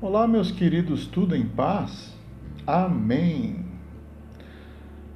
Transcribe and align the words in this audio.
Olá, 0.00 0.26
meus 0.26 0.50
queridos, 0.50 1.06
tudo 1.06 1.36
em 1.36 1.46
paz? 1.46 2.12
Amém. 2.66 3.64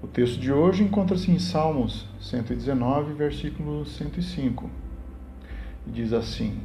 O 0.02 0.06
texto 0.06 0.38
de 0.38 0.52
hoje 0.52 0.84
encontra-se 0.84 1.30
em 1.30 1.38
Salmos 1.38 2.08
119, 2.20 3.12
versículo 3.14 3.84
105. 3.84 4.70
E 5.86 5.90
diz 5.90 6.12
assim: 6.12 6.60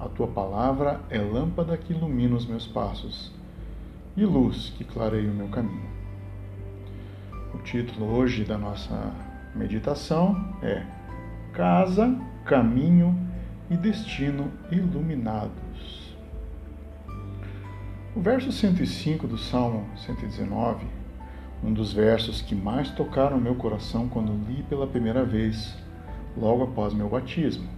A 0.00 0.08
tua 0.08 0.26
palavra 0.26 1.00
é 1.10 1.18
lâmpada 1.18 1.76
que 1.76 1.92
ilumina 1.92 2.36
os 2.36 2.46
meus 2.46 2.66
passos 2.66 3.30
e 4.16 4.24
luz 4.24 4.72
que 4.76 4.84
clareia 4.84 5.30
o 5.30 5.34
meu 5.34 5.48
caminho. 5.48 5.88
O 7.54 7.58
título 7.58 8.06
hoje 8.16 8.44
da 8.44 8.56
nossa 8.56 9.12
meditação 9.54 10.54
é 10.62 10.86
Casa, 11.52 12.18
Caminho 12.48 13.14
e 13.70 13.76
Destino 13.76 14.50
Iluminados. 14.72 16.16
O 18.16 18.20
verso 18.22 18.50
105 18.50 19.26
do 19.26 19.36
Salmo 19.36 19.86
119, 19.98 20.86
um 21.62 21.74
dos 21.74 21.92
versos 21.92 22.40
que 22.40 22.54
mais 22.54 22.90
tocaram 22.92 23.38
meu 23.38 23.54
coração 23.54 24.08
quando 24.08 24.32
li 24.48 24.62
pela 24.62 24.86
primeira 24.86 25.26
vez, 25.26 25.76
logo 26.34 26.64
após 26.64 26.94
meu 26.94 27.10
batismo. 27.10 27.68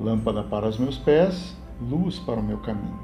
Lâmpada 0.00 0.42
para 0.42 0.66
os 0.66 0.78
meus 0.78 0.96
pés, 0.96 1.54
luz 1.78 2.18
para 2.18 2.40
o 2.40 2.42
meu 2.42 2.56
caminho. 2.56 2.98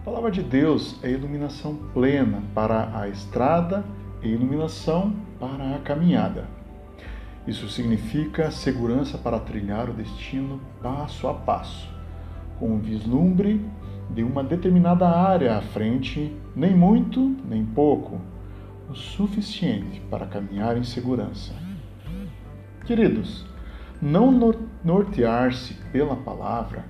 A 0.00 0.04
palavra 0.04 0.32
de 0.32 0.42
Deus 0.42 0.98
é 1.00 1.08
iluminação 1.08 1.76
plena 1.94 2.42
para 2.52 2.90
a 2.98 3.08
estrada 3.08 3.84
e 4.20 4.30
iluminação 4.30 5.14
para 5.38 5.76
a 5.76 5.78
caminhada. 5.78 6.61
Isso 7.46 7.68
significa 7.68 8.50
segurança 8.50 9.18
para 9.18 9.40
trilhar 9.40 9.90
o 9.90 9.92
destino 9.92 10.60
passo 10.80 11.26
a 11.26 11.34
passo, 11.34 11.88
com 12.58 12.70
um 12.70 12.78
vislumbre 12.78 13.60
de 14.10 14.22
uma 14.22 14.44
determinada 14.44 15.08
área 15.08 15.56
à 15.56 15.60
frente, 15.60 16.36
nem 16.54 16.74
muito, 16.74 17.36
nem 17.48 17.64
pouco, 17.64 18.20
o 18.88 18.94
suficiente 18.94 20.00
para 20.08 20.26
caminhar 20.26 20.76
em 20.76 20.84
segurança. 20.84 21.52
Queridos, 22.84 23.44
não 24.00 24.30
nortear-se 24.84 25.74
pela 25.92 26.14
palavra 26.14 26.84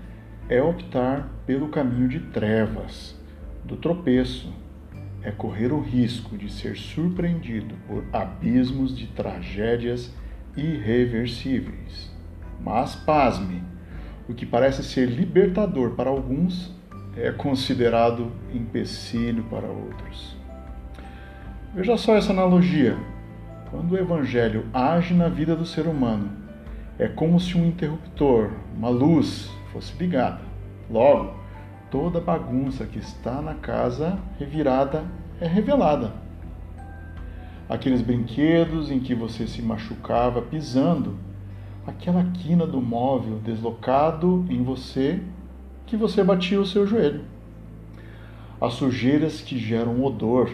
é 0.49 0.61
optar 0.61 1.29
pelo 1.47 1.69
caminho 1.69 2.09
de 2.09 2.21
trevas, 2.21 3.19
do 3.65 3.77
tropeço, 3.77 4.53
é 5.23 5.31
correr 5.31 5.73
o 5.73 5.81
risco 5.81 6.37
de 6.37 6.53
ser 6.53 6.77
surpreendido 6.77 7.75
por 7.87 8.05
abismos 8.13 8.97
de 8.97 9.07
tragédias 9.07 10.13
irreversíveis. 10.57 12.11
Mas 12.61 12.95
pasme, 12.95 13.63
o 14.29 14.35
que 14.35 14.47
parece 14.47 14.83
ser 14.83 15.09
libertador 15.09 15.91
para 15.91 16.11
alguns 16.11 16.75
é 17.17 17.31
considerado 17.31 18.33
empecilho 18.55 19.45
para 19.45 19.67
outros. 19.67 20.37
Veja 21.75 21.97
só 21.97 22.17
essa 22.17 22.33
analogia. 22.33 22.97
Quando 23.71 23.93
o 23.93 23.99
Evangelho 23.99 24.67
age 24.73 25.15
na 25.15 25.29
vida 25.29 25.57
do 25.57 25.65
ser 25.65 25.87
humano, 25.87 26.31
é 26.99 27.09
como 27.09 27.41
se 27.41 27.57
um 27.57 27.67
interruptor, 27.67 28.51
uma 28.77 28.91
luz, 28.91 29.51
fosse 29.73 29.97
ligada. 29.99 30.43
Logo, 30.91 31.35
toda 31.91 32.21
bagunça 32.21 32.85
que 32.85 32.99
está 32.99 33.41
na 33.41 33.55
casa 33.55 34.19
revirada 34.39 35.05
é 35.41 35.47
revelada. 35.47 36.13
Aqueles 37.73 38.03
brinquedos 38.03 38.91
em 38.91 39.01
que 39.01 39.15
você 39.15 39.47
se 39.47 39.63
machucava 39.63 40.43
pisando, 40.43 41.17
aquela 41.87 42.23
quina 42.23 42.67
do 42.67 42.83
móvel 42.83 43.39
deslocado 43.39 44.45
em 44.51 44.63
você 44.63 45.23
que 45.87 45.97
você 45.97 46.23
batia 46.23 46.61
o 46.61 46.67
seu 46.67 46.87
joelho. 46.87 47.25
As 48.61 48.75
sujeiras 48.75 49.41
que 49.41 49.57
geram 49.59 50.05
odor, 50.05 50.51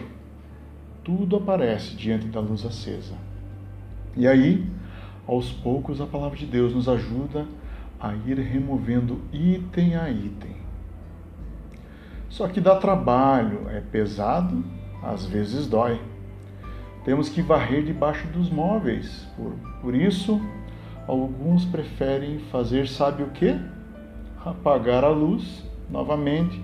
tudo 1.03 1.35
aparece 1.35 1.93
diante 1.93 2.25
da 2.27 2.39
luz 2.39 2.65
acesa. 2.65 3.15
E 4.15 4.25
aí, 4.25 4.65
aos 5.27 5.51
poucos, 5.51 5.99
a 5.99 6.05
palavra 6.05 6.37
de 6.37 6.45
Deus 6.45 6.73
nos 6.73 6.87
ajuda 6.87 7.45
a 7.99 8.15
ir 8.15 8.39
removendo 8.39 9.19
item 9.33 9.97
a 9.97 10.09
item. 10.09 10.55
Só 12.29 12.47
que 12.47 12.61
dá 12.61 12.77
trabalho, 12.77 13.67
é 13.67 13.81
pesado, 13.81 14.63
às 15.03 15.25
vezes 15.25 15.67
dói. 15.67 15.99
Temos 17.09 17.27
que 17.27 17.41
varrer 17.41 17.83
debaixo 17.83 18.27
dos 18.27 18.51
móveis. 18.51 19.27
Por, 19.35 19.53
por 19.81 19.95
isso, 19.95 20.39
alguns 21.07 21.65
preferem 21.65 22.37
fazer, 22.51 22.87
sabe 22.87 23.23
o 23.23 23.31
que? 23.31 23.59
apagar 24.45 25.03
a 25.03 25.09
luz 25.09 25.65
novamente 25.89 26.63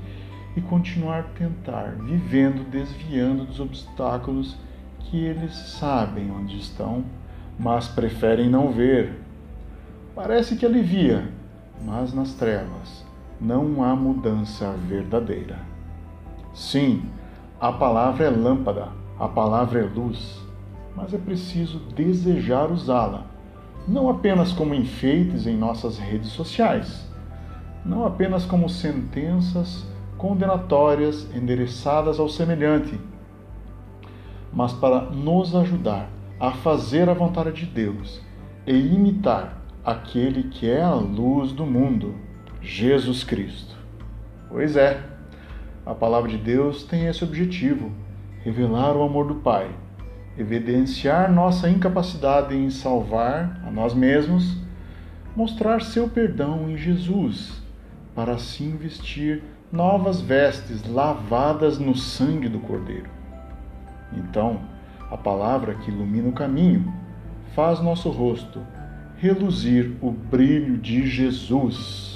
e 0.55 0.61
continuar 0.61 1.31
tentar, 1.35 1.95
vivendo, 1.99 2.63
desviando 2.69 3.43
dos 3.43 3.59
obstáculos 3.59 4.55
que 4.99 5.17
eles 5.17 5.51
sabem 5.51 6.29
onde 6.29 6.59
estão, 6.59 7.03
mas 7.57 7.87
preferem 7.87 8.47
não 8.47 8.71
ver. 8.71 9.19
Parece 10.13 10.55
que 10.55 10.65
alivia, 10.67 11.27
mas 11.83 12.13
nas 12.13 12.33
trevas 12.33 13.03
não 13.41 13.83
há 13.83 13.95
mudança 13.95 14.71
verdadeira. 14.87 15.57
Sim, 16.53 17.03
a 17.59 17.71
palavra 17.71 18.25
é 18.25 18.29
lâmpada, 18.29 18.89
a 19.19 19.27
palavra 19.27 19.79
é 19.79 19.83
luz, 19.83 20.39
mas 20.95 21.13
é 21.13 21.17
preciso 21.17 21.79
desejar 21.95 22.71
usá-la, 22.71 23.25
não 23.87 24.09
apenas 24.09 24.51
como 24.51 24.73
enfeites 24.73 25.45
em 25.45 25.57
nossas 25.57 25.97
redes 25.97 26.29
sociais 26.29 27.05
não 27.85 28.03
apenas 28.03 28.45
como 28.45 28.67
sentenças 28.67 29.85
condenatórias 30.17 31.29
endereçadas 31.35 32.19
ao 32.19 32.27
semelhante, 32.27 32.99
mas 34.51 34.73
para 34.73 35.01
nos 35.01 35.55
ajudar 35.55 36.09
a 36.39 36.51
fazer 36.51 37.07
a 37.07 37.13
vontade 37.13 37.51
de 37.51 37.65
Deus 37.67 38.19
e 38.65 38.73
imitar 38.73 39.61
aquele 39.83 40.43
que 40.43 40.67
é 40.67 40.81
a 40.81 40.95
luz 40.95 41.51
do 41.51 41.65
mundo, 41.65 42.15
Jesus 42.59 43.23
Cristo. 43.23 43.75
Pois 44.49 44.75
é, 44.75 45.03
a 45.85 45.93
palavra 45.93 46.29
de 46.29 46.37
Deus 46.37 46.83
tem 46.83 47.05
esse 47.05 47.23
objetivo: 47.23 47.91
revelar 48.45 48.95
o 48.95 49.01
amor 49.01 49.25
do 49.25 49.35
Pai, 49.35 49.67
evidenciar 50.37 51.31
nossa 51.31 51.67
incapacidade 51.67 52.55
em 52.55 52.69
salvar 52.69 53.59
a 53.65 53.71
nós 53.71 53.95
mesmos, 53.95 54.55
mostrar 55.35 55.81
seu 55.81 56.07
perdão 56.07 56.69
em 56.69 56.77
Jesus 56.77 57.59
para 58.13 58.33
assim 58.33 58.77
vestir 58.77 59.41
novas 59.71 60.21
vestes 60.21 60.87
lavadas 60.87 61.79
no 61.79 61.95
sangue 61.95 62.47
do 62.47 62.59
Cordeiro. 62.59 63.09
Então, 64.13 64.61
a 65.09 65.17
palavra 65.17 65.73
que 65.73 65.89
ilumina 65.89 66.29
o 66.29 66.33
caminho 66.33 66.93
faz 67.55 67.81
nosso 67.81 68.11
rosto 68.11 68.61
reluzir 69.17 69.97
o 70.01 70.11
brilho 70.11 70.77
de 70.77 71.07
Jesus. 71.07 72.14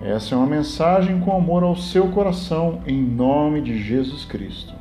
Essa 0.00 0.34
é 0.34 0.38
uma 0.38 0.46
mensagem 0.46 1.20
com 1.20 1.34
amor 1.34 1.62
ao 1.62 1.74
seu 1.74 2.08
coração, 2.08 2.82
em 2.86 3.02
nome 3.02 3.62
de 3.62 3.82
Jesus 3.82 4.24
Cristo. 4.26 4.74